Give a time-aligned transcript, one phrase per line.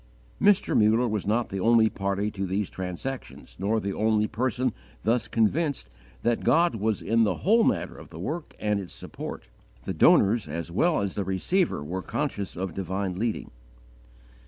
[0.41, 0.75] Mr.
[0.75, 5.91] Muller was not the only party to these transactions, nor the only person thus convinced
[6.23, 9.43] that God was in the whole matter of the work and its support.
[9.83, 13.51] The donors as well as the receiver were conscious of divine leading.